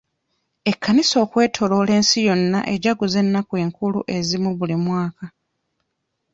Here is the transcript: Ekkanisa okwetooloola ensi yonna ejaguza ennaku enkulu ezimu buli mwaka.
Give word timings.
Ekkanisa 0.69 1.15
okwetooloola 1.25 1.91
ensi 1.99 2.19
yonna 2.27 2.59
ejaguza 2.73 3.17
ennaku 3.23 3.53
enkulu 3.63 3.99
ezimu 4.17 4.49
buli 4.57 4.75
mwaka. 4.85 5.25